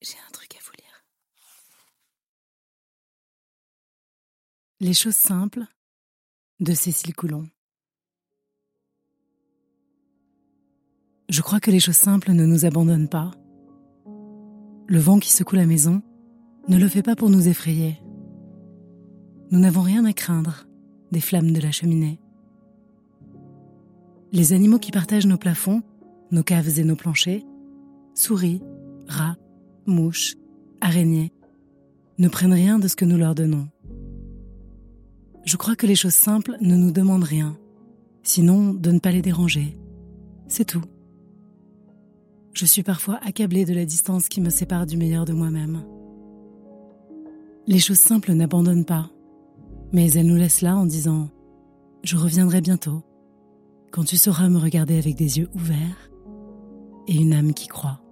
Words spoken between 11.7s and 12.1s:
les choses